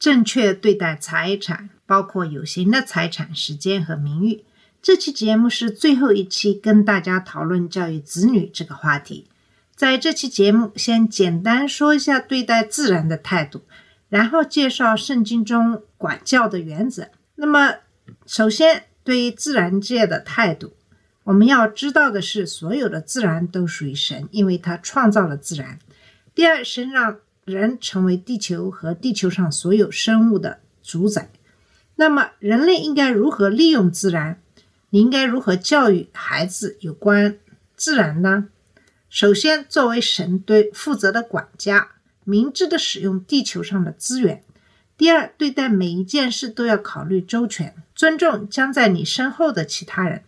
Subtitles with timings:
[0.00, 4.42] 正确对待财产，包括有形的财产、时间和名誉。
[4.80, 9.28] 这期节目是最后一期，跟大家讨论教育子女这个话题。
[9.76, 13.60] 在这期节目，先简单说一下对待自然的态度，
[14.08, 17.08] 然后介绍圣经中管教的原则。
[17.34, 17.74] 那么，
[18.24, 20.72] 首先对于自然界的态度，
[21.24, 25.78] 我们要知道的是，所有的自然都属于神，因为他创造了自然。
[26.34, 31.30] 第二，神让人成为地球和地球上所有生物的主宰。
[31.96, 34.40] 那么，人类应该如何利用自然？
[34.90, 37.38] 你应该如何教育孩子有关
[37.76, 38.48] 自然呢？
[39.08, 41.90] 首先，作为神对负责的管家，
[42.24, 44.42] 明智的使用地球上的资源。
[44.96, 50.22] 第二，对待每一件事都要考虑周全，尊重将在你身后的其他人。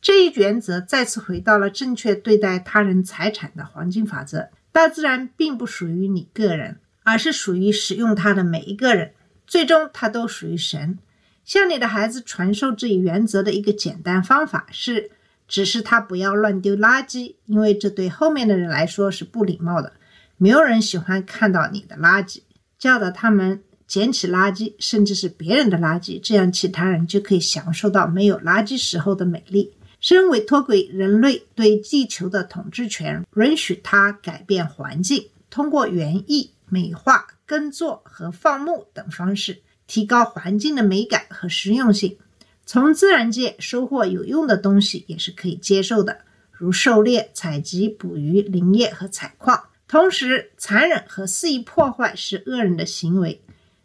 [0.00, 4.48] 这一原则再次回到了正确对待他人财产的黄金法则。
[4.72, 9.12] 大自然并不属于你个人，而是属于使用它的每一个人。
[9.46, 10.98] 最终，它都属于神。
[11.44, 15.10] 向你的孩子传授这一原则的一个简单方法是：
[15.46, 19.92] 指示他不要乱丢垃圾，因为这对后面的人来说是不礼貌的。
[20.38, 22.40] 没有人喜欢看到你的垃圾。
[22.78, 29.72] 教导他们捡起垃圾，甚至是别人的垃圾，这样其他人就可以享受到没有垃圾时候的美丽。
[30.02, 42.18] 身委托给人类对地球的统治权，允许它改变环境，通过园艺、美化、耕作和放牧等方式，提高环境的美感和实用性。
[42.66, 49.68] 从自然界收获有用的东西也是可以接受的，如狩猎、采集、捕鱼、林业和采矿。
[49.86, 53.40] 同时，残忍和肆意破坏是恶人的行为。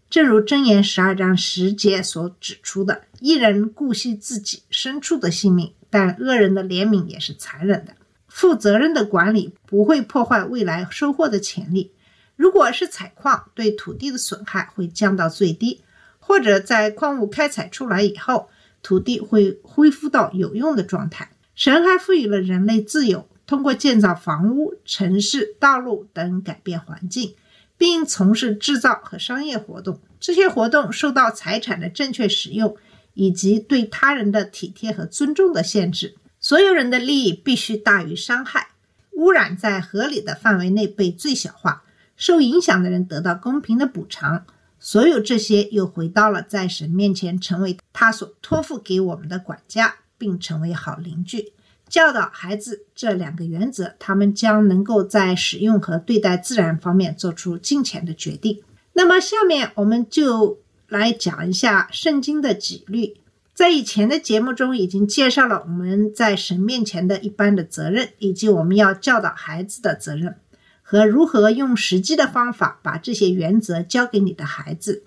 [0.09, 7.93] 正如箴言十二章十节所指出的：“一人顾惜自己牲畜的性命，但恶人的怜悯也是残忍的。”
[8.29, 11.91] 负责任的管理不会破坏未来收获的潜力。
[12.35, 15.81] 如果是采矿，对土地的损害会降到最低，
[16.19, 18.49] 或者在矿物开采出来以后，
[18.83, 21.31] 土地会恢复到有用的状态。
[21.55, 27.33] 神还赋予了人类自由，通过建造房屋、城市、道路等改变环境。
[27.77, 32.75] 并从事制造和商业活动，这些活动受到财产的正确使用
[33.13, 36.15] 以及对他人的体贴和尊重的限制。
[36.39, 38.69] 所有人的利益必须大于伤害，
[39.11, 41.83] 污染在合理的范围内被最小化，
[42.15, 44.45] 受影响的人得到公平的补偿。
[44.79, 51.53] 所有这些又回到了在神面前成为他所托付给我们的管家，并成为好邻居。
[51.89, 58.61] 教导孩子这两个原则，他们将能够在使用和对待自然方面做出金钱的决定。
[58.93, 63.17] 那么，下面我们就来讲一下圣经的纪律。
[63.53, 70.35] 在以前的节目中已经介绍了我们在神面前的一般的责任，以及我们要教导孩子的责任，
[70.83, 75.03] 和如何用实际的方法把这些原则教给你的孩子。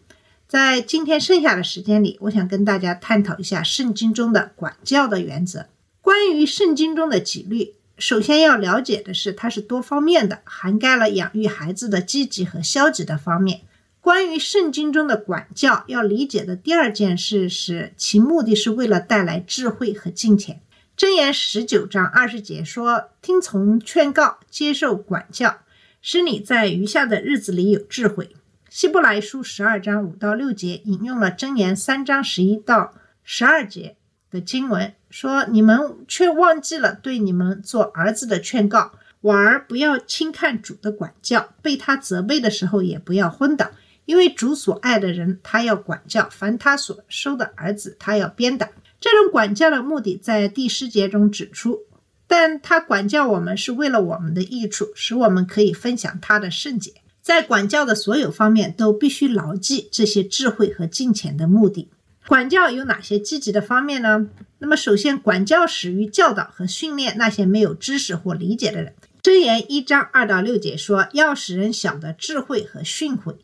[0.48, 5.66] 在今天剩下的时间里，我想跟大家探讨一下圣经中的管教的原则。
[6.00, 13.60] 关于圣经中的纪律，首先要了解的是，它是多方面的，涵盖了养育孩子的积极和消极的方面。
[14.00, 20.62] 关于圣经中的管教，要理解的第二件事是，其目的是为了带来智慧和金钱。
[20.96, 25.58] 箴言十九章二十节说：“听从劝告，接受管教，
[26.00, 28.34] 使你在余下的日子里有智慧。”
[28.70, 33.96] 希伯来书十二章五到六节引用了箴言三章十一到十二节
[34.30, 34.94] 的经文。
[35.10, 43.72] 说：“你们却忘记了对你们做儿子的劝告，婉儿不要轻看主的管教，被他责备的时候也不要昏倒，
[44.06, 48.68] 因为主所爱的人，他要管教；凡他所收的儿子，他要鞭打。
[49.00, 51.80] 这种管教的目的在第十节中指出，
[52.28, 56.92] 但他管教我们是为了我们的益处，使我们可以分享他的圣洁。
[57.20, 61.90] 在管教的所有方面，都必须牢记这些智慧和金钱的目的。”
[62.26, 64.28] 管教有哪些积极的方面呢？
[64.58, 68.94] 那么，首先，管教始于教导和训练那些没有知识或理解的人。
[69.22, 73.36] 箴言一章二到六节说，要使人晓得智慧和训诲，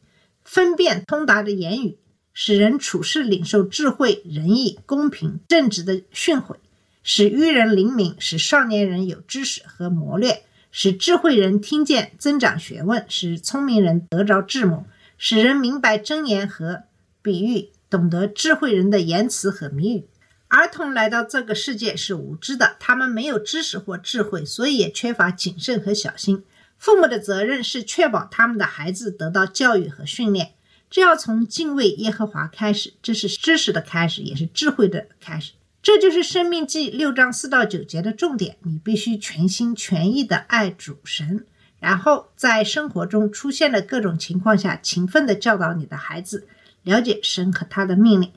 [0.45, 1.99] 分辨通达的言语，
[2.33, 6.57] 使人处事领受智慧、仁义、公平、正直的训诲，
[7.03, 14.85] 使愚人灵敏，使少年人有知识和谋略，使智慧人听见增长学问，使聪明人得着智谋，
[15.19, 16.85] 使人明白真言和。
[17.23, 20.07] 比喻，懂得智慧人的言辞和谜语。
[20.49, 26.45] 儿童来到这个世界是无知的，他们没有知识或智慧，所以也缺乏谨慎和小心。
[26.79, 30.53] 父母的责任是确保他们的孩子得到教育和训练，
[30.89, 35.53] 这要从敬畏耶和华开始，这是知识的开始，也是智慧的开始。
[35.83, 38.57] 这就是《生命记》六章四到九节的重点。
[38.63, 41.47] 你必须全心全意地爱主神，
[41.81, 46.47] 然后在生活中出现的各种情况下，勤奋地教导你的孩子
[46.87, 48.31] 了解神和他的命令。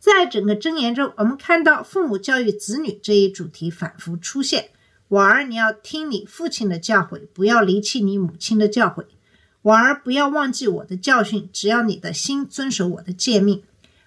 [0.00, 4.70] 在整个箴言中，我们看到父母教育子女这一主题反复出现。
[5.06, 9.04] 我儿，你要听你父亲的教诲，不要离弃你母亲的教诲。
[9.62, 13.62] 我儿，不要忘记我的教训，只要你的心遵守我的诫命。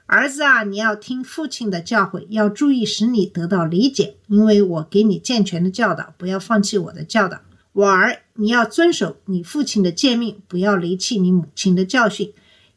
[0.07, 7.39] 儿子啊，你要听父亲的教诲，要注意使你得到理解，因为我给你健全的教导，不要放弃我的教导。
[7.71, 12.33] 我儿，你要遵守你父亲的诫命，不要离弃你母亲的教训，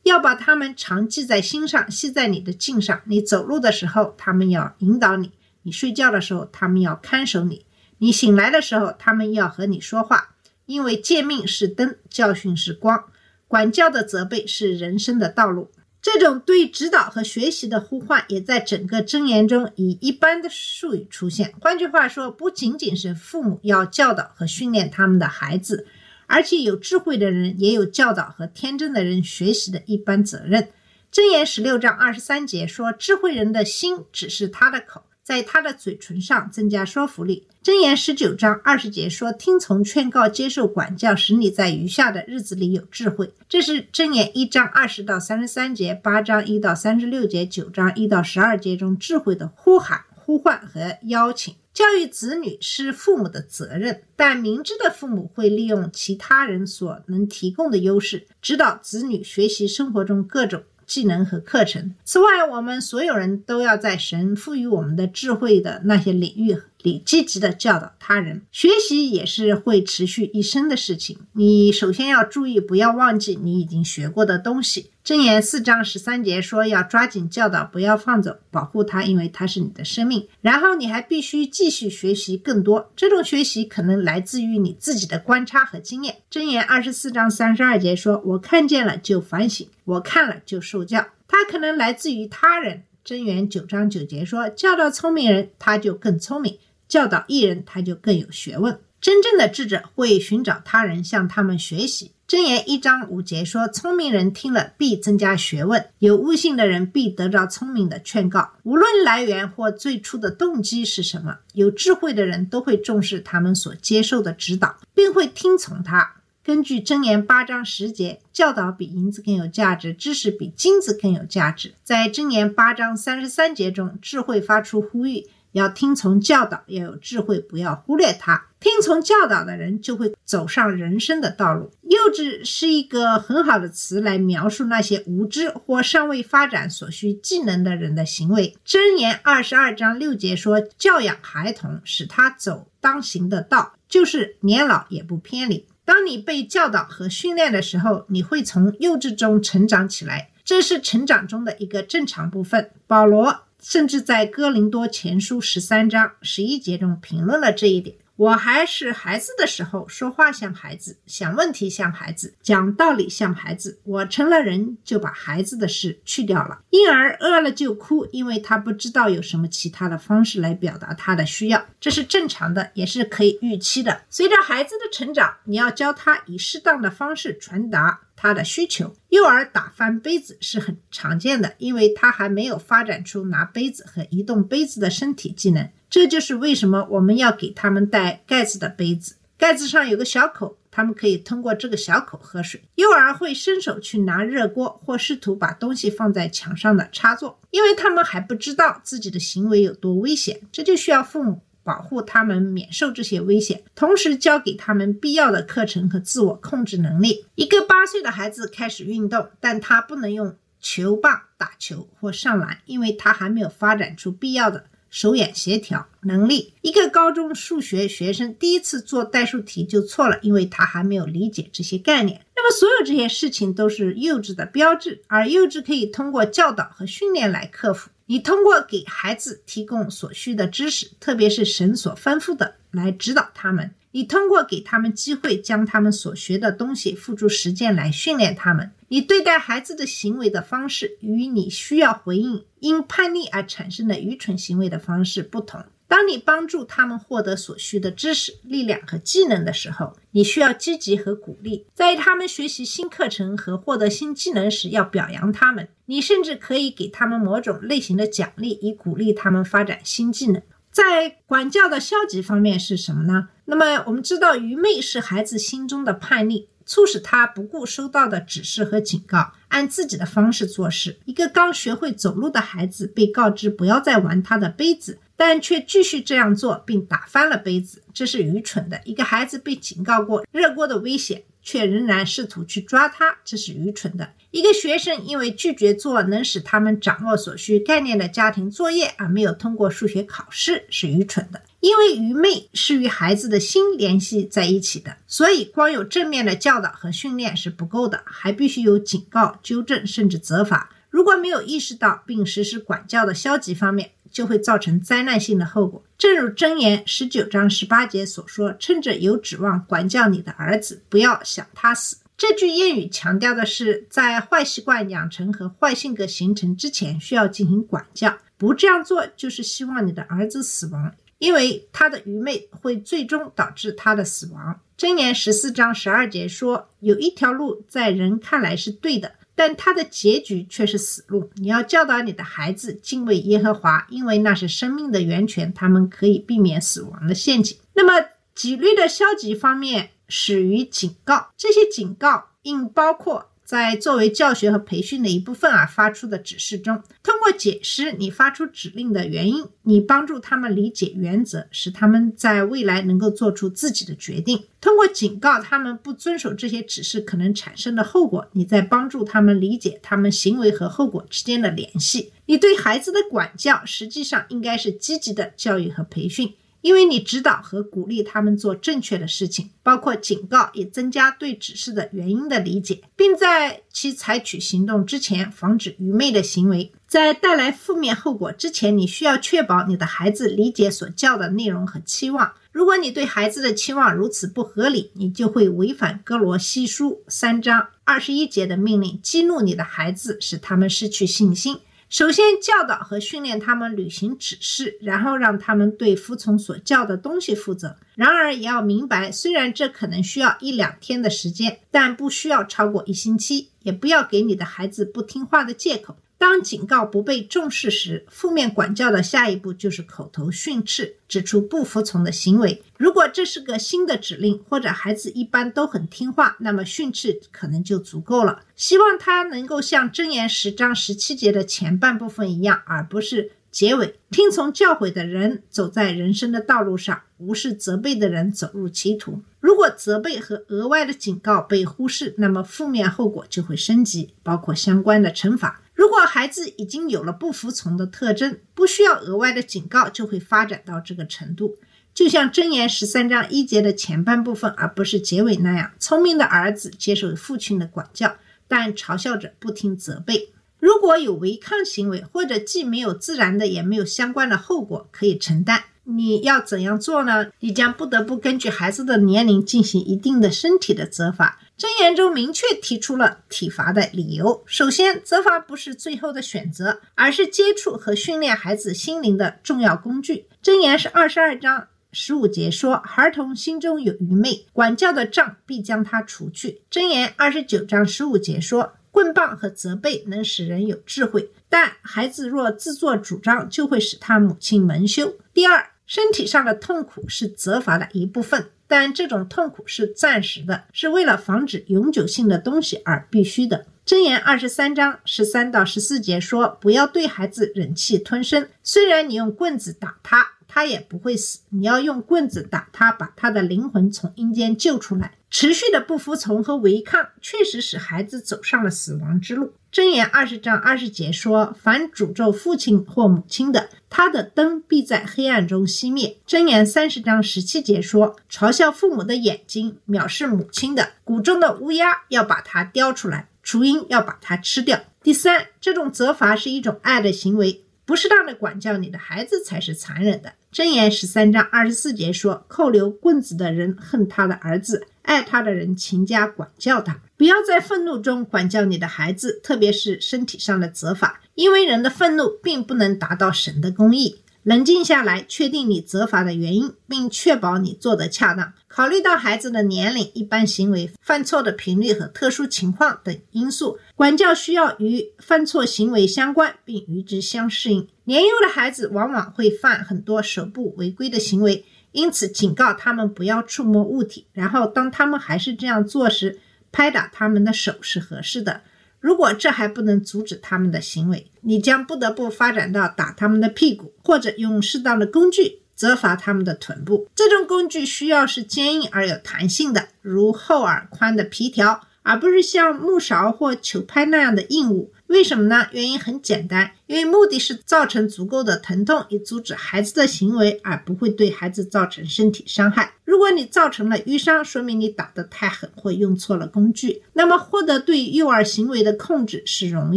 [0.08, 3.00] 要把他们常记在心上，系在你的颈上。
[3.04, 5.28] 你走路的时候，他们要引导你；
[5.62, 7.64] 你睡觉的时候，他们要看守你；
[7.98, 10.34] 你醒来的时候，他们要和你说话。
[10.66, 13.04] 因为诫命是灯，教训是光，
[13.46, 15.70] 管教的责备是人生的道路。
[16.02, 21.54] 这种对指导和学习的呼唤，也在整个箴言中以一般的术语出现。
[21.60, 25.86] 换句话说，不仅仅是父母要教导和训练他们的孩子，
[26.28, 30.68] 而且有智慧的人也有教导和天真的人学习的一般责任。
[31.12, 37.46] 箴言十六章二十三节说：“智慧人的心只是他的口。”在他的嘴唇上增加说服力。
[37.62, 51.54] 箴言十九章二十节说：“听从劝告，接受管教，使你在余下的日子里有智慧。”这是箴言一章二十到三十三节、八章一到三十六节、九章一到十二节中智慧的呼喊、呼唤和邀请。
[51.78, 60.64] 教育子女是父母的责任，但明智的父母会利用其他人所能提供的优势，指导子女学习生活中各种。
[60.88, 61.94] 技能和课程。
[62.02, 68.42] 此外，我们所有人都要在神赋予我们的智慧的那些领域你积极的教导他人。
[68.52, 71.18] 学习也是会持续一生的事情。
[71.32, 74.90] 你首先要注意，不要忘记你已经学过的东西。
[75.04, 82.92] 箴言四章十三节说：“要抓紧教导，不要放走，保护它，因为它是你的生命。”然后你还必须继续学习更多。
[82.94, 86.16] 这种学习可能来自于你自己的观察和经验。
[86.30, 92.82] 箴言二十四章三十二节说：“我看见了就反省，我看了就受教。”它可能来自于他人。
[93.02, 96.56] 箴言九章九节说：“教导聪明人，他就更聪明；
[96.88, 102.10] 教导艺人，他就更有学问。”真正的智者会寻找他人，向他们学习。
[102.26, 108.50] 箴言一章五节说：“聪明人听了必增加学问，有悟性的人必得着聪明的劝告。
[108.64, 121.74] 无论来源或最初的动机是什么，有智慧的人都会重视他们所接受的指导，并会听从他。”根据箴言八章十节，教导比银子更有价值，知识比金子更有价值。
[121.82, 125.26] 在箴言八章三十三节中，智慧发出呼吁。
[125.52, 128.46] 要听从教导，要有智慧，不要忽略它。
[128.60, 131.70] 听从教导的人就会走上人生的道路。
[131.82, 138.56] 幼稚是一个很好的词来描述那些无知或尚未发展所需技能的人的行为。
[138.66, 152.72] 箴言二十二章六节说：“教养孩童，使他走当行的道，就是年老也不偏离。”当你被教导和训练的时候，你会从幼稚中成长起来，这是成长中的一个正常部分。
[152.88, 153.42] 保罗。
[153.62, 157.96] 甚至在哥林多前书十三章十一节中评论了这一点。
[158.16, 163.78] 我还是孩子的时候，说话像孩子，想问题像孩子，讲道理像孩子。
[163.84, 166.58] 我成了人，就把孩子的事去掉了。
[166.70, 174.02] 婴儿饿了就哭，因为他不知道有什么其他的方式来表达他的需要，这是正常的，也是可以预期的。
[174.10, 178.00] 随着孩子的成长，你要教他以适当的方式传达。
[178.20, 185.70] 他的需求，幼儿打翻杯子是很常见的，因为他还没有发展出拿杯子和移动杯子的身体技能。
[185.88, 192.60] 这就是为什么我们要给他们带盖子的杯子，盖子上有个小口，他们可以通过这个小口喝水。
[192.74, 201.40] 幼儿会伸手去拿热锅，或试图把东西放在墙上的插座，因为他们还不知道自己的行为有多危险，这就需要父母。
[201.68, 207.26] 保护他们免受这些危险，同时教给他们必要的课程和自我控制能力。
[207.34, 216.54] 一个八岁的孩子开始运动，但他不能用球棒打球或上篮，因为他还没有发展出必要的手眼协调能力。
[216.62, 222.22] 一个高中数学学生第一次做代数题就错了，因为他还没有理解这些概念。
[222.34, 227.90] 那么，所有这些事情都是幼稚的标志，而幼稚可以通过教导和训练来克服。
[228.10, 238.72] 你通过给孩子提供所需的知识，特别是神所吩咐的，来指导他们，你通过给他们机会，将他们所学的东西付诸实践来训练他们。
[238.88, 245.62] 你对待孩子的行为的方式，与你需要回应因叛逆而产生的愚蠢行为的方式不同。
[245.88, 255.68] 当你帮助他们获得所需的知识、力量和技能的时候，你需要积极和鼓励；在他们学习新课程和获得新技能时，要表扬他们。
[255.86, 260.42] 你甚至可以给他们某种类型的奖励，以鼓励他们发展新技能。
[260.70, 263.28] 在管教的消极方面是什么呢？
[263.46, 270.98] 那么我们知道，愚昧是孩子心中的叛逆，促使他不顾收到的指示和警告，按自己的方式做事。
[271.06, 274.98] 一个刚学会走路的孩子被告知不要再玩他的杯子。
[275.18, 278.80] 但却继续这样做，并打翻了杯子，这是愚蠢的。
[278.84, 284.10] 一个孩子被警告过热锅的危险，却仍然试图去抓它，这是愚蠢的。
[284.30, 291.42] 一个学生因为拒绝做能使他们掌握所需概念的家庭作业而没有通过数学考试，是愚蠢的。
[291.58, 300.70] 因为愚昧是与孩子的心联系在一起的，所以光有正面的教导和训练是不够的，还必须有警告、纠正，甚至责罚。
[300.90, 305.80] 如果没有意识到并实施管教的消极方面，就会造成灾难性的后果。
[305.96, 318.18] 正如箴言十九章十八节所说：“趁着有指望管教你的儿子，不要想他死。”这句谚语强调的是，在坏习惯养成和坏性格形成之前，需要进行管教。
[318.36, 324.60] 不这样做，就是希望你的儿子死亡，因为他的愚昧会最终导致他的死亡。
[324.76, 331.30] 箴言十四章十二节说：“有一条路在人看来是对的。”但他的结局却是死路。
[331.36, 337.56] 你要教导你的孩子敬畏耶和华，因为那是生命的源泉，他们可以避免死亡的陷阱。
[337.74, 343.30] 那么，纪律的消极方面始于警告，这些警告应包括。
[343.48, 354.44] 在作为教学和培训的一部分而发出的指示中，通过解释你发出指令的原因，你帮助他们理解原则，使他们在未来能够做出自己的决定。
[354.60, 362.12] 通过警告他们不遵守这些指示可能产生的后果，你在帮助他们理解他们行为和后果之间的联系。
[362.26, 366.34] 你对孩子的管教实际上应该是积极的教育和培训。
[366.60, 376.72] 因为你指导和鼓励他们做正确的事情，包括警告，以增加对指示的原因的理解，并在其采取行动之前防止愚昧的行为。
[376.86, 382.32] 在带来负面后果之前，你需要确保你的孩子理解所教的内容和期望。
[382.50, 391.58] 如果你对孩子的期望如此不合理，你就会违反哥罗西书三章二十一节的命令，激怒你的孩子，使他们失去信心。
[391.88, 397.76] 首先教导和训练他们履行指示，然后让他们对服从所教的东西负责。
[397.94, 403.48] 然而，也要明白，虽然这可能需要一两天的时间，但不需要超过一星期。
[403.62, 405.94] 也不要给你的孩子不听话的借口。
[406.18, 412.60] 当警告不被重视时，负面管教的下一步就是口头训斥，指出不服从的行为。
[412.76, 418.40] 如果这是个新的指令，或者孩子一般都很听话，那么训斥可能就足够了。
[418.56, 423.94] 希望他能够像箴言十章十七节的前半部分一样，而不是结尾。
[424.10, 429.22] 听从教诲的人走在人生的道路上，无视责备的人走入歧途。
[429.38, 435.62] 如果责备和额外的警告被忽视，那么负面后果就会升级，包括相关的惩罚。
[435.78, 441.56] 如果孩子已经有了不服从的特征，不需要额外的警告就会发展到这个程度。
[441.94, 445.70] 就像箴言十三章一节的前半部分，而不是结尾那样。
[445.78, 448.16] 聪明的儿子接受父亲的管教，
[448.48, 450.32] 但嘲笑着不听责备。
[450.58, 455.62] 如果有违抗行为，或者既没有自然的，也没有相关的后果可以承担。
[455.90, 457.28] 你要怎样做呢？
[457.40, 461.40] 你将不得不根据孩子的年龄进行一定的身体的责罚。
[461.56, 464.42] 箴言中明确提出了体罚的理由。
[464.44, 470.26] 首先，责罚不是最后的选择，而是接触和训练孩子心灵的重要工具。
[470.42, 485.70] 箴言是二十二章十五节说：“孩童心中有愚昧，管教的杖必将他除去。”箴言二十九章十五节说：“棍棒和责备能使人有智慧，但孩子若自作主张，就会使他母亲蒙羞。”第二。
[485.88, 493.64] 身体上的痛苦是责罚的一部分，但这种痛苦是暂时的，是为了防止永久性的东西而必须的。
[493.86, 501.40] 箴言二十三章十三到十四节说：“不要对孩子忍气吞声，虽然你用棍子打他，他也不会死。
[501.48, 509.52] 你要用棍子打他，把他的灵魂从阴间救出来。”持续的不服从和违抗，确实使孩子走上了死亡之路。
[509.70, 527.62] 箴言二十章二十节说：“凡诅咒父亲或母亲的，他的灯必在黑暗中熄灭。”箴言三十章十七节说：“嘲笑父母的眼睛，藐视母亲的，谷中的乌鸦要把它叼出来，雏鹰要把它吃掉。”第三，这种责罚是一种爱的行为。
[527.84, 530.34] 不适当的管教你的孩子才是残忍的。
[530.52, 544.18] 箴言十三章二十四节说：“扣留棍子的人恨他的儿子，爱他的人勤加管教他。”不要在愤怒中管教你的孩子，特别是身体上的责罚，因为人的愤怒并不能达到神的公义。
[544.44, 548.54] 冷静下来，确定你责罚的原因，并确保你做得恰当。
[548.68, 557.88] 考虑到孩子的年龄、一般行为、犯错的频率和特殊情况等因素，管教需要与犯错行为相关，并与之相适应。
[558.04, 564.26] 年幼的孩子往往会犯很多手部违规的行为，因此警告他们不要触摸物体。
[564.32, 566.38] 然后，当他们还是这样做时，
[566.70, 568.62] 拍打他们的手是合适的。
[569.00, 577.08] 如果这还不能阻止他们的行为，你将不得不发展到打他们的屁股，或者用适当的工具责罚他们的臀部。
[577.14, 584.92] 这种工具需要是坚硬而有弹性的，如厚而宽的皮条，而不是像木勺或球拍那样的硬物。
[585.08, 585.66] 为什么呢？
[585.72, 592.92] 原因很简单，因为目的是造成足够的疼痛，以阻止孩子的行为，而不会对孩子造成身体伤害。
[593.04, 597.02] 如果你造成了淤伤，说明你打得太狠或用错了工具。
[597.14, 599.96] 那么，获得对幼儿行为的控制是容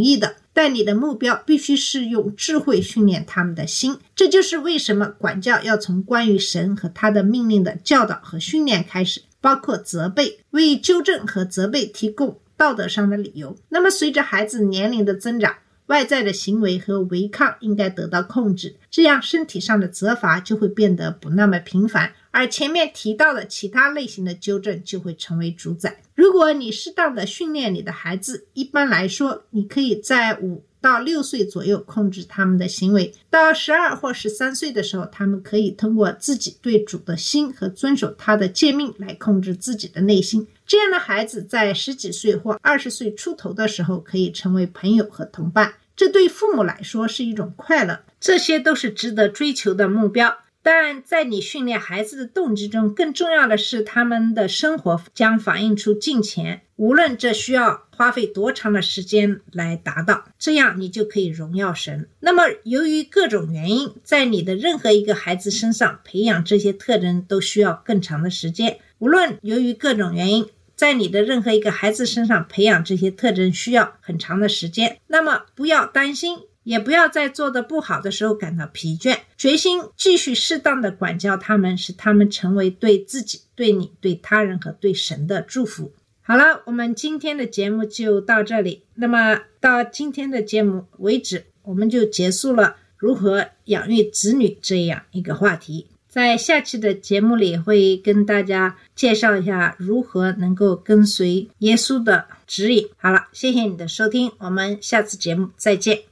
[0.00, 3.98] 易的，但你的目标必须是用智慧训练他们的心。
[4.16, 12.38] 这就是为什么管教要从关于神和他的命令的教导和训练开始，包括责备，为纠正和责备提供。
[12.62, 13.56] 道德上的理由。
[13.70, 26.00] 那么，随着孩子年龄的增长，外在的行为和违抗应该得到控制，这样身体上的责罚就会变得不那么频繁，而前面提到的其他类型的纠正就会成为主宰。
[26.14, 40.46] 如果你适当的训练你的孩子，一般来说，你可以在五到六岁左右控制他们的行为；到十二或十三岁的时候，他们可以通过自己对主的心和遵守他的诫命来控制自己的内心。
[40.66, 48.00] 这样的孩子在十几岁或二十岁出头的时候，可以成为朋友和同伴，这对父母来说是一种快乐。
[48.20, 50.36] 这些都是值得追求的目标。
[50.64, 62.08] 但在你训练孩子的动机中，更重要的是他们的生活将反映出金钱，无论这需要花费多长的时间来达到，这样你就可以荣耀神。
[62.18, 68.80] 那么，由于各种原因，在你的任何一个孩子身上培养这些特征都需要更长的时间。
[68.98, 70.48] 无论由于各种原因。
[70.74, 85.92] 在你的任何一个孩子身上培养这些特征需要很长的时间，那么不要担心，也不要在做的不好的时候感到疲倦，决心继续适当的管教他们，使他们成为对自己、对你、对他人和对神的祝福。
[86.24, 88.84] 好了，我们今天的节目就到这里。
[88.94, 95.88] 那么到今天的节目为止，我们就结束了如何养育子女这样一个话题。
[96.08, 102.88] 在下期的节目里，会跟大家介绍一下如何能够跟随耶稣的指引。
[102.96, 106.11] 好了，谢谢你的收听，我们下次节目再见。